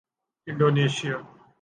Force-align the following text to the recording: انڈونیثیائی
انڈونیثیائی 0.47 1.13